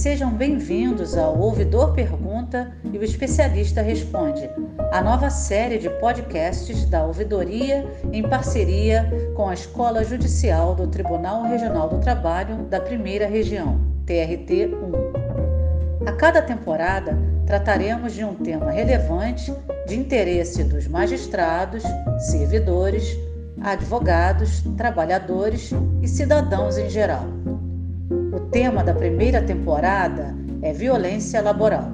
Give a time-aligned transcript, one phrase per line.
[0.00, 4.48] Sejam bem-vindos ao Ouvidor Pergunta e o Especialista Responde,
[4.90, 9.06] a nova série de podcasts da Ouvidoria em parceria
[9.36, 14.74] com a Escola Judicial do Tribunal Regional do Trabalho da Primeira Região, TRT
[16.02, 16.08] 1.
[16.08, 19.52] A cada temporada trataremos de um tema relevante
[19.86, 21.82] de interesse dos magistrados,
[22.30, 23.18] servidores,
[23.60, 27.39] advogados, trabalhadores e cidadãos em geral.
[28.50, 31.92] Tema da primeira temporada é violência laboral.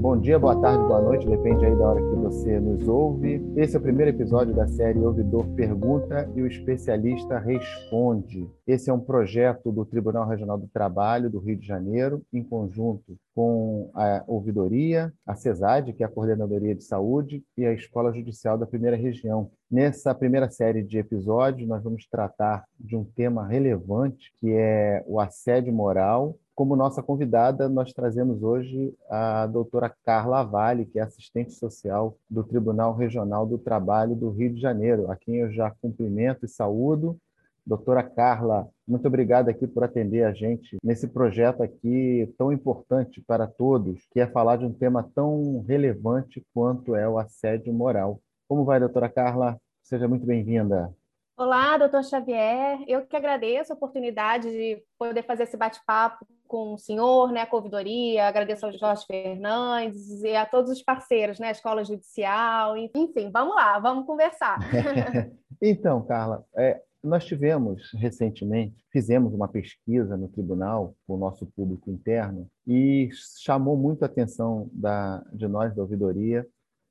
[0.00, 3.42] Bom dia, boa tarde, boa noite, depende aí da hora que você nos ouve.
[3.56, 8.46] Esse é o primeiro episódio da série Ouvidor Pergunta e o Especialista Responde.
[8.66, 13.16] Esse é um projeto do Tribunal Regional do Trabalho do Rio de Janeiro, em conjunto
[13.34, 18.58] com a Ouvidoria, a CESAD, que é a Coordenadoria de Saúde, e a Escola Judicial
[18.58, 19.50] da Primeira Região.
[19.70, 25.18] Nessa primeira série de episódios, nós vamos tratar de um tema relevante, que é o
[25.18, 31.52] assédio moral como nossa convidada, nós trazemos hoje a doutora Carla Vale, que é assistente
[31.52, 36.44] social do Tribunal Regional do Trabalho do Rio de Janeiro, a quem eu já cumprimento
[36.44, 37.16] e saúdo.
[37.64, 43.46] Doutora Carla, muito obrigada aqui por atender a gente nesse projeto aqui tão importante para
[43.46, 48.20] todos, que é falar de um tema tão relevante quanto é o assédio moral.
[48.48, 49.56] Como vai, doutora Carla?
[49.84, 50.92] Seja muito bem-vinda.
[51.36, 52.82] Olá, doutor Xavier.
[52.88, 57.46] Eu que agradeço a oportunidade de poder fazer esse bate-papo com o senhor, né, a
[57.46, 63.30] Convidoria, agradeço ao Jorge Fernandes e a todos os parceiros, né, a Escola Judicial, enfim,
[63.30, 64.58] vamos lá, vamos conversar.
[65.62, 71.90] então, Carla, é, nós tivemos recentemente, fizemos uma pesquisa no tribunal com o nosso público
[71.90, 76.44] interno e chamou muito a atenção da, de nós da ouvidoria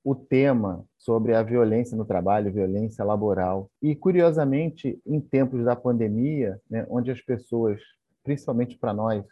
[0.08, 3.70] o tema sobre a violência no trabalho, violência laboral.
[3.82, 7.82] E, curiosamente, em tempos da pandemia, né, onde as pessoas,
[8.24, 9.26] principalmente para nós,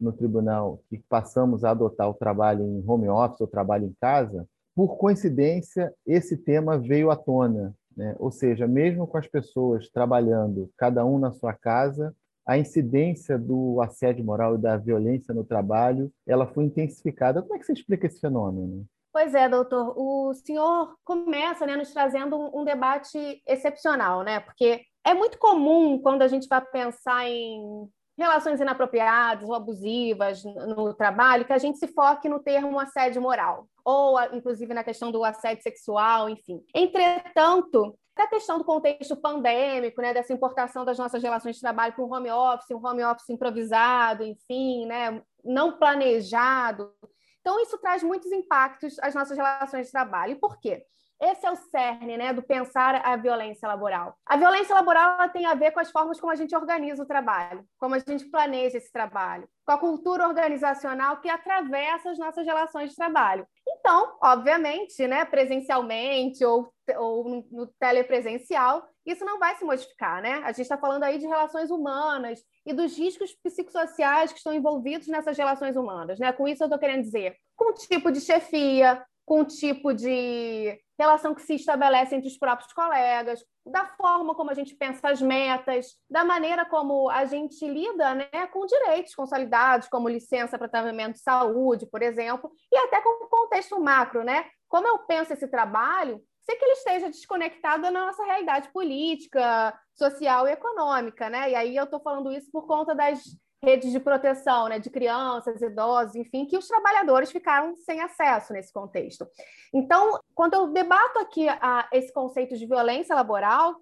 [0.00, 4.46] no tribunal que passamos a adotar o trabalho em home office ou trabalho em casa,
[4.74, 7.74] por coincidência, esse tema veio à tona.
[7.96, 8.14] Né?
[8.18, 12.14] Ou seja, mesmo com as pessoas trabalhando, cada um na sua casa,
[12.46, 17.42] a incidência do assédio moral e da violência no trabalho ela foi intensificada.
[17.42, 18.86] Como é que você explica esse fenômeno?
[19.12, 19.94] Pois é, doutor.
[19.98, 24.38] O senhor começa né, nos trazendo um, um debate excepcional, né?
[24.40, 30.92] Porque é muito comum quando a gente vai pensar em relações inapropriadas ou abusivas no
[30.92, 35.24] trabalho, que a gente se foque no termo assédio moral, ou inclusive na questão do
[35.24, 36.60] assédio sexual, enfim.
[36.74, 42.04] Entretanto, a questão do contexto pandêmico, né, dessa importação das nossas relações de trabalho para
[42.04, 46.92] um home office, um home office improvisado, enfim, né, não planejado.
[47.40, 50.32] Então, isso traz muitos impactos às nossas relações de trabalho.
[50.32, 50.84] E por quê?
[51.20, 54.16] Esse é o cerne né, do pensar a violência laboral.
[54.24, 57.64] A violência laboral tem a ver com as formas como a gente organiza o trabalho,
[57.76, 62.90] como a gente planeja esse trabalho, com a cultura organizacional que atravessa as nossas relações
[62.90, 63.46] de trabalho.
[63.66, 70.22] Então, obviamente, né, presencialmente ou, ou no telepresencial, isso não vai se modificar.
[70.22, 70.34] Né?
[70.44, 75.08] A gente está falando aí de relações humanas e dos riscos psicossociais que estão envolvidos
[75.08, 76.20] nessas relações humanas.
[76.20, 76.30] Né?
[76.32, 80.78] Com isso, eu estou querendo dizer, com o tipo de chefia, com o tipo de
[80.98, 85.22] relação que se estabelece entre os próprios colegas, da forma como a gente pensa as
[85.22, 91.14] metas, da maneira como a gente lida né, com direitos consolidados, como licença para tratamento
[91.14, 94.46] de saúde, por exemplo, e até com o contexto macro, né?
[94.68, 100.48] Como eu penso esse trabalho, se que ele esteja desconectado da nossa realidade política, social
[100.48, 101.50] e econômica, né?
[101.50, 103.22] E aí eu estou falando isso por conta das
[103.62, 108.72] redes de proteção né, de crianças, idosos, enfim, que os trabalhadores ficaram sem acesso nesse
[108.72, 109.26] contexto.
[109.72, 113.76] Então, quando eu debato aqui a, esse conceito de violência laboral,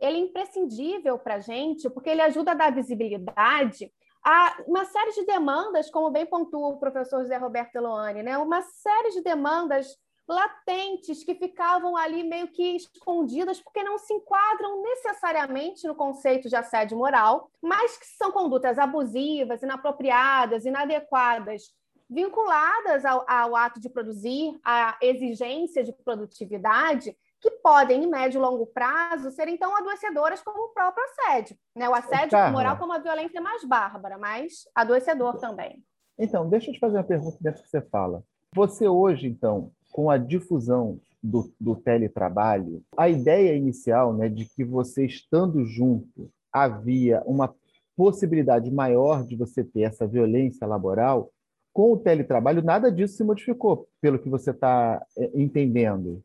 [0.00, 3.90] ele é imprescindível para a gente, porque ele ajuda a dar visibilidade
[4.24, 8.36] a uma série de demandas, como bem pontua o professor José Roberto Eloane, né?
[8.36, 9.96] uma série de demandas
[10.28, 16.56] latentes que ficavam ali meio que escondidas porque não se enquadram necessariamente no conceito de
[16.56, 21.72] assédio moral, mas que são condutas abusivas, inapropriadas, inadequadas,
[22.08, 28.42] vinculadas ao, ao ato de produzir, à exigência de produtividade, que podem, em médio e
[28.42, 31.56] longo prazo, serem tão adoecedoras como o próprio assédio.
[31.74, 31.88] Né?
[31.88, 32.50] O assédio Carla.
[32.50, 35.84] moral como a violência mais bárbara, mas adoecedor também.
[36.18, 38.24] Então, deixa eu te fazer uma pergunta dentro que você fala.
[38.54, 44.62] Você hoje, então, com a difusão do, do teletrabalho, a ideia inicial né, de que
[44.62, 47.54] você estando junto havia uma
[47.96, 51.30] possibilidade maior de você ter essa violência laboral,
[51.72, 56.22] com o teletrabalho, nada disso se modificou, pelo que você está é, entendendo.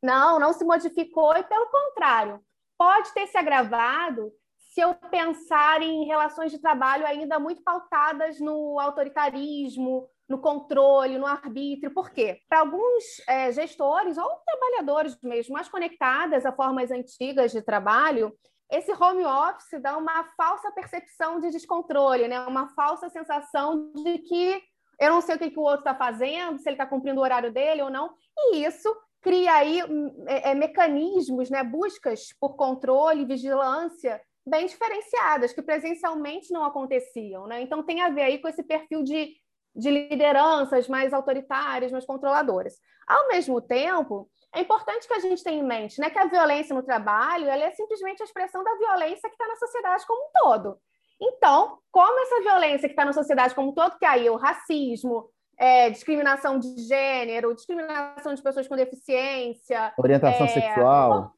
[0.00, 2.38] Não, não se modificou e, pelo contrário,
[2.78, 4.32] pode ter se agravado
[4.68, 11.26] se eu pensar em relações de trabalho ainda muito pautadas no autoritarismo, no controle, no
[11.26, 11.92] arbítrio.
[11.92, 12.40] Por quê?
[12.48, 18.32] Para alguns é, gestores ou trabalhadores mesmo mais conectadas a formas antigas de trabalho,
[18.70, 22.40] esse home office dá uma falsa percepção de descontrole, né?
[22.40, 24.62] uma falsa sensação de que
[25.00, 27.22] eu não sei o que, que o outro está fazendo, se ele está cumprindo o
[27.22, 29.80] horário dele ou não, e isso cria aí
[30.26, 31.64] é, é, mecanismos, né?
[31.64, 37.46] buscas por controle, vigilância bem diferenciadas, que presencialmente não aconteciam.
[37.46, 37.62] Né?
[37.62, 39.34] Então, tem a ver aí com esse perfil de,
[39.74, 42.74] de lideranças mais autoritárias, mais controladoras.
[43.06, 46.74] Ao mesmo tempo, é importante que a gente tenha em mente né, que a violência
[46.74, 50.30] no trabalho ela é simplesmente a expressão da violência que está na sociedade como um
[50.32, 50.78] todo.
[51.20, 54.36] Então, como essa violência que está na sociedade como um todo, que é aí o
[54.36, 55.28] racismo,
[55.58, 61.32] é, discriminação de gênero, discriminação de pessoas com deficiência, orientação é, sexual,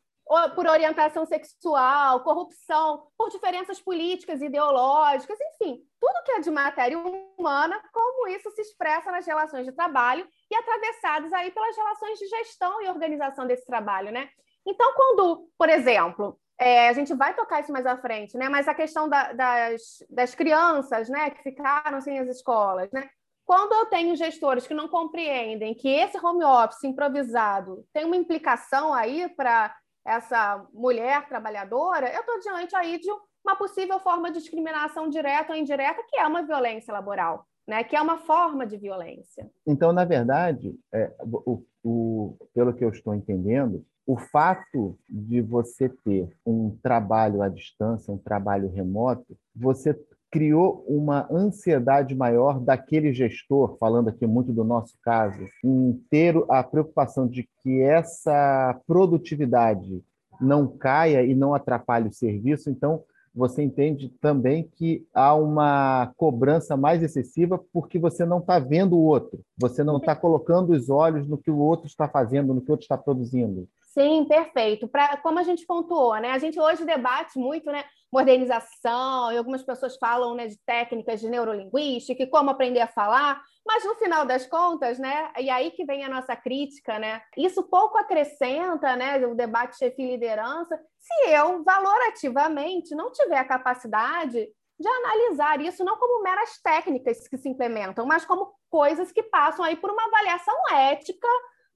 [0.55, 7.83] por orientação sexual, corrupção, por diferenças políticas, ideológicas, enfim, tudo que é de matéria humana,
[7.93, 12.81] como isso se expressa nas relações de trabalho e atravessados aí pelas relações de gestão
[12.81, 14.29] e organização desse trabalho, né?
[14.65, 18.49] Então, quando, por exemplo, é, a gente vai tocar isso mais à frente, né?
[18.49, 23.09] Mas a questão da, das, das crianças, né, que ficaram sem as escolas, né?
[23.45, 28.95] Quando eu tenho gestores que não compreendem que esse home office improvisado tem uma implicação
[28.95, 29.75] aí para
[30.05, 33.09] essa mulher trabalhadora, eu estou diante aí de
[33.45, 37.83] uma possível forma de discriminação direta ou indireta, que é uma violência laboral, né?
[37.85, 39.51] que é uma forma de violência.
[39.67, 45.89] Então, na verdade, é, o, o, pelo que eu estou entendendo, o fato de você
[45.89, 49.95] ter um trabalho à distância, um trabalho remoto, você
[50.31, 56.63] criou uma ansiedade maior daquele gestor, falando aqui muito do nosso caso, em ter a
[56.63, 60.03] preocupação de que essa produtividade
[60.41, 62.71] não caia e não atrapalhe o serviço.
[62.71, 63.03] Então,
[63.35, 69.05] você entende também que há uma cobrança mais excessiva porque você não está vendo o
[69.05, 72.71] outro, você não está colocando os olhos no que o outro está fazendo, no que
[72.71, 73.69] o outro está produzindo.
[73.93, 74.87] Sim, perfeito.
[74.87, 76.31] Pra, como a gente pontuou, né?
[76.31, 77.85] A gente hoje debate muito, né?
[78.13, 83.41] Modernização, e algumas pessoas falam né, de técnicas de neurolinguística e como aprender a falar,
[83.67, 85.33] mas no final das contas, né?
[85.39, 87.21] E aí que vem a nossa crítica, né?
[87.37, 89.27] Isso pouco acrescenta, né?
[89.27, 94.49] O debate chefe liderança, se eu valorativamente não tiver a capacidade
[94.79, 99.65] de analisar isso não como meras técnicas que se implementam, mas como coisas que passam
[99.65, 101.29] aí por uma avaliação ética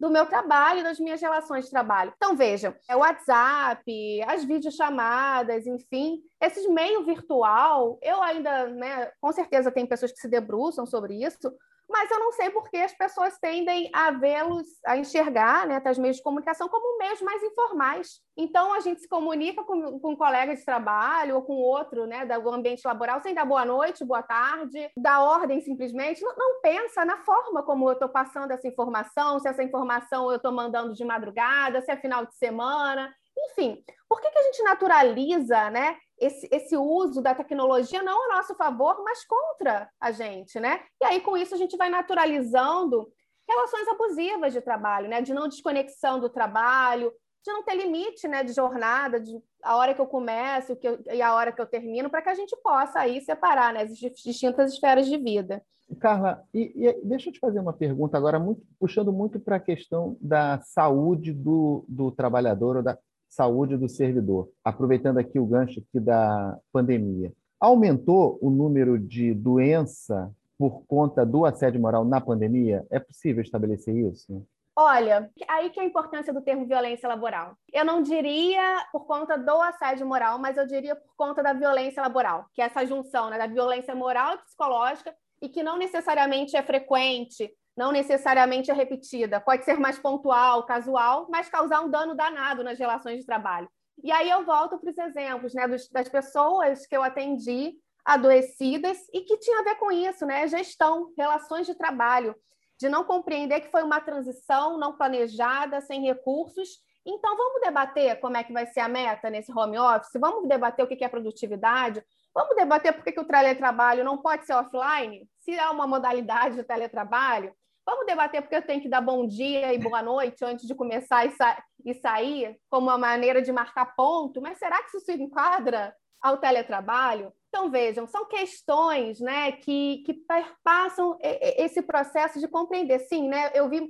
[0.05, 2.13] do meu trabalho, das minhas relações de trabalho.
[2.15, 9.33] Então, vejam, é o WhatsApp, as videochamadas, enfim, esses meio virtual, eu ainda, né, com
[9.33, 11.51] certeza tem pessoas que se debruçam sobre isso,
[11.95, 15.97] mas eu não sei por que as pessoas tendem a vê-los, a enxergar né, as
[15.97, 18.21] meios de comunicação como meios mais informais.
[18.37, 22.27] Então, a gente se comunica com, com um colega de trabalho ou com outro né,
[22.27, 26.21] do ambiente laboral sem dar boa noite, boa tarde, dar ordem simplesmente.
[26.21, 30.37] Não, não pensa na forma como eu estou passando essa informação, se essa informação eu
[30.39, 33.15] estou mandando de madrugada, se é final de semana.
[33.51, 38.37] Enfim, por que, que a gente naturaliza né, esse, esse uso da tecnologia não a
[38.37, 40.81] nosso favor, mas contra a gente, né?
[41.03, 43.09] E aí, com isso, a gente vai naturalizando
[43.49, 45.21] relações abusivas de trabalho, né?
[45.21, 47.13] De não desconexão do trabalho,
[47.45, 48.43] de não ter limite, né?
[48.43, 51.67] De jornada, de a hora que eu começo que eu, e a hora que eu
[51.67, 55.63] termino, para que a gente possa aí separar né, as distintas esferas de vida.
[56.01, 59.61] Carla, e, e, deixa eu te fazer uma pergunta agora, muito, puxando muito para a
[59.61, 62.99] questão da saúde do, do trabalhador ou da,
[63.35, 67.33] saúde do servidor, aproveitando aqui o gancho aqui da pandemia.
[67.59, 72.87] Aumentou o número de doença por conta do assédio moral na pandemia?
[72.91, 74.47] É possível estabelecer isso?
[74.77, 77.57] Olha, aí que é a importância do termo violência laboral.
[77.73, 82.03] Eu não diria por conta do assédio moral, mas eu diria por conta da violência
[82.03, 86.57] laboral, que é essa junção né, da violência moral e psicológica e que não necessariamente
[86.57, 92.15] é frequente, não necessariamente é repetida, pode ser mais pontual, casual, mas causar um dano
[92.15, 93.69] danado nas relações de trabalho.
[94.03, 98.99] E aí eu volto para os exemplos né, dos, das pessoas que eu atendi adoecidas
[99.13, 100.47] e que tinha a ver com isso, né?
[100.47, 102.35] Gestão, relações de trabalho,
[102.79, 108.37] de não compreender que foi uma transição não planejada, sem recursos, Então, vamos debater como
[108.39, 110.19] é que vai ser a meta nesse home office?
[110.19, 112.03] Vamos debater o que é produtividade?
[112.35, 115.29] Vamos debater por que o teletrabalho não pode ser offline?
[115.39, 117.55] Se há uma modalidade de teletrabalho?
[117.87, 121.27] Vamos debater porque eu tenho que dar bom dia e boa noite antes de começar
[121.27, 124.41] e, sa e sair, como uma maneira de marcar ponto?
[124.41, 127.31] Mas será que isso se enquadra ao teletrabalho?
[127.49, 133.01] Então, vejam, são questões né, que, que perpassam esse processo de compreender.
[133.01, 133.87] Sim, né, eu vi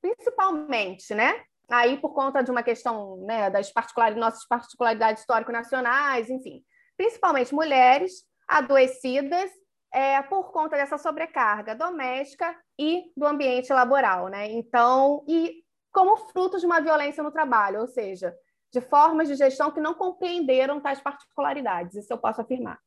[0.00, 6.62] principalmente, né, aí por conta de uma questão né, das particularidades, nossas particularidades histórico-nacionais, enfim,
[6.96, 9.50] principalmente mulheres adoecidas
[9.92, 14.50] é, por conta dessa sobrecarga doméstica e do ambiente laboral, né?
[14.50, 15.62] Então, e
[15.92, 18.34] como fruto de uma violência no trabalho, ou seja,
[18.72, 22.78] de formas de gestão que não compreenderam tais particularidades, isso eu posso afirmar.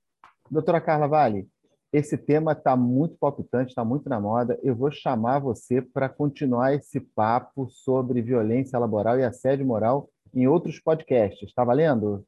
[0.49, 1.47] Doutora Carla Vale,
[1.93, 4.59] esse tema está muito palpitante, está muito na moda.
[4.61, 10.47] Eu vou chamar você para continuar esse papo sobre violência laboral e assédio moral em
[10.47, 11.47] outros podcasts.
[11.47, 12.25] Está valendo?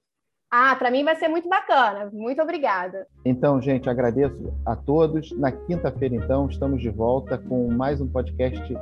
[0.50, 2.10] Ah, para mim vai ser muito bacana.
[2.14, 3.06] Muito obrigada.
[3.26, 5.32] Então, gente, agradeço a todos.
[5.38, 8.78] Na quinta-feira, então, estamos de volta com mais um podcast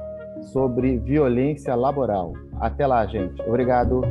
[0.54, 2.34] sobre violência laboral.
[2.60, 3.42] Até lá, gente.
[3.42, 4.02] Obrigado.